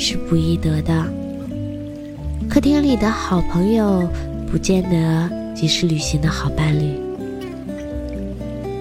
[0.00, 1.06] 是不易得的。
[2.48, 4.08] 客厅里的好朋友，
[4.50, 6.94] 不见得即是旅行的好伴侣。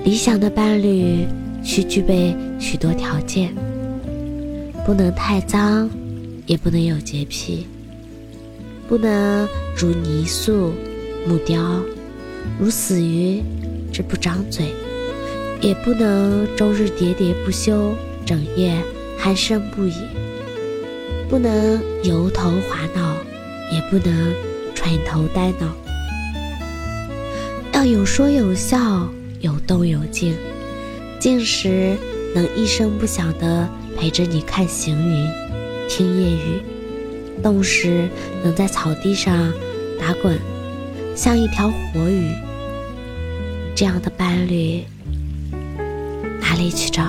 [0.05, 1.27] 理想的伴侣
[1.61, 3.53] 需具备许多条件：
[4.85, 5.89] 不能太脏，
[6.45, 7.65] 也不能有洁癖；
[8.87, 10.71] 不能如泥塑、
[11.27, 11.81] 木雕，
[12.57, 13.43] 如死鱼，
[13.91, 14.67] 只不张嘴；
[15.61, 17.93] 也不能终日喋喋不休，
[18.25, 18.81] 整夜
[19.21, 19.93] 鼾声不已。
[21.29, 23.15] 不能油头滑脑，
[23.71, 24.33] 也不能
[24.73, 25.67] 垂头呆脑，
[27.71, 29.07] 要有说有笑，
[29.39, 30.35] 有动有静。
[31.19, 31.95] 静时
[32.33, 35.29] 能一声不响地陪着你看行云、
[35.87, 36.63] 听夜雨；
[37.43, 38.09] 动时
[38.43, 39.53] 能在草地上
[39.99, 40.35] 打滚，
[41.15, 42.31] 像一条活鱼。
[43.75, 44.83] 这样的伴侣，
[46.41, 47.03] 哪里去找？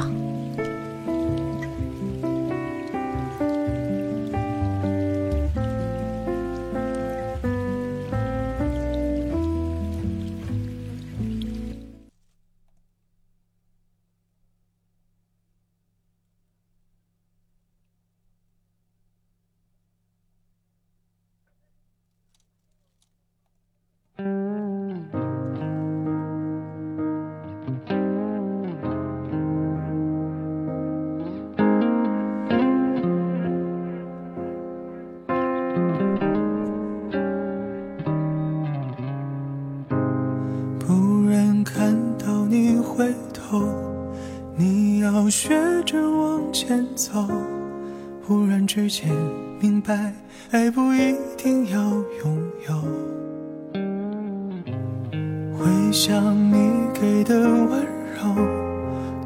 [40.78, 43.62] 不忍看到你回头，
[44.56, 47.26] 你要学着往前走，
[48.26, 49.08] 忽然之间
[49.60, 50.12] 明白，
[50.50, 51.78] 爱不一定要
[52.24, 52.74] 拥有。
[55.56, 58.34] 回想你给的温柔，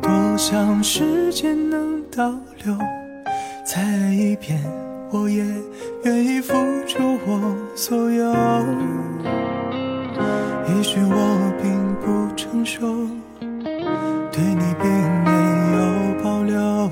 [0.02, 2.30] 多想时间能倒
[2.64, 2.76] 流。
[3.66, 4.60] 再爱一遍，
[5.16, 5.44] 我也
[6.02, 6.52] 愿意付
[6.88, 8.34] 出我所有。
[10.66, 11.70] 也许我并
[12.02, 12.80] 不成熟，
[14.32, 14.90] 对你并
[15.22, 15.30] 没
[15.76, 15.78] 有
[16.20, 16.90] 保留，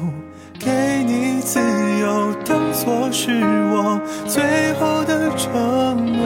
[0.57, 0.71] 给
[1.05, 1.41] 你。
[1.41, 1.59] 自
[2.01, 3.33] 由当作是
[3.73, 5.51] 我最后的承
[6.17, 6.23] 诺，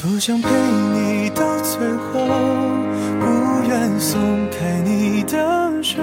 [0.00, 0.48] 多想陪
[0.94, 2.24] 你到最后，
[3.18, 3.26] 不
[3.68, 4.20] 愿松
[4.52, 6.00] 开你的手，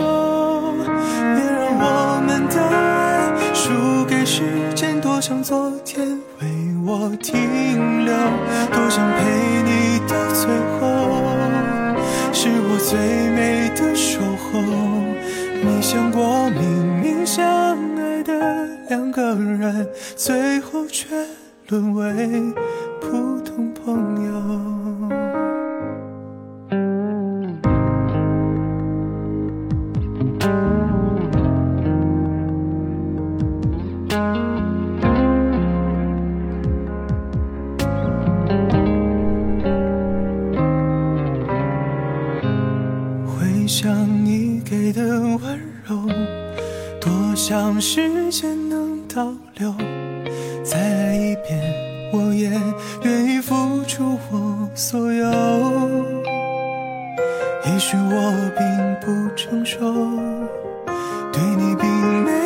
[5.44, 6.08] 昨天
[6.42, 6.48] 为
[6.86, 8.14] 我停留，
[8.72, 9.24] 多想陪
[9.64, 10.48] 你到最
[10.80, 10.84] 后，
[12.34, 12.98] 是我最
[13.30, 14.60] 美的守候。
[15.64, 17.44] 没想过，明明相
[17.98, 21.08] 爱的两个人，最后却
[21.68, 22.54] 沦为
[44.94, 46.08] 的温柔，
[47.00, 49.74] 多想时间能倒流，
[50.64, 51.62] 再来一遍，
[52.12, 52.50] 我也
[53.04, 55.26] 愿意付出我所有。
[57.66, 58.66] 也许我并
[59.02, 59.80] 不成熟，
[61.32, 61.90] 对你并
[62.24, 62.45] 没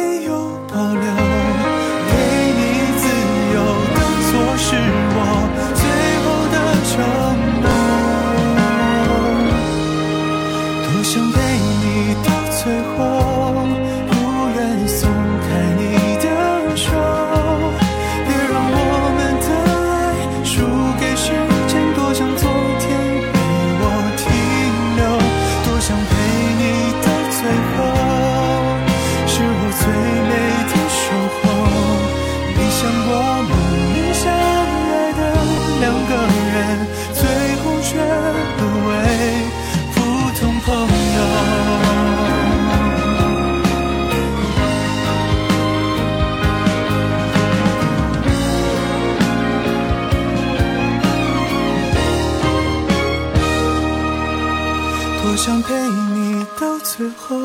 [55.41, 57.39] 想陪你到最后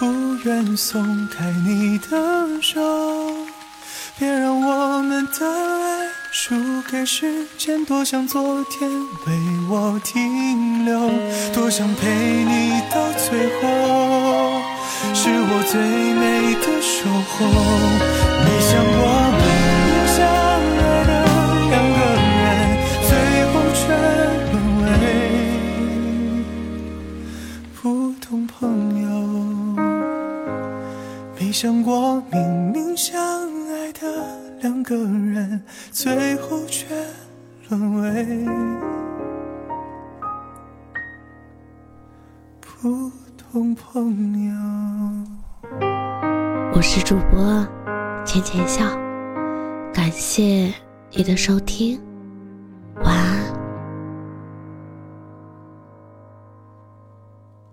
[0.00, 2.80] 不愿松开你的手
[4.18, 6.56] 别让我们的爱输
[6.90, 9.38] 给时间多想昨天为
[9.70, 11.08] 我停留
[11.54, 14.60] 多想陪你到最后
[15.14, 18.28] 是我最美的守候。
[18.44, 19.17] 没想过
[31.60, 33.20] 想过明明相
[33.66, 34.06] 爱的
[34.60, 35.60] 两个人，
[35.90, 36.86] 最后却
[37.68, 38.46] 沦为
[42.60, 44.54] 普通朋友。
[46.76, 47.66] 我是主播
[48.24, 48.84] 浅浅笑，
[49.92, 50.72] 感谢
[51.10, 52.00] 你的收听。